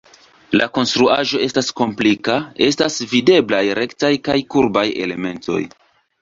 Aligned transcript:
La 0.59 0.67
konstruaĵo 0.77 1.41
estas 1.47 1.69
komplika, 1.81 2.37
estas 2.69 2.97
videblaj 3.13 3.61
rektaj 3.81 4.11
kaj 4.31 4.39
kurbaj 4.57 4.87
elementoj. 5.07 5.61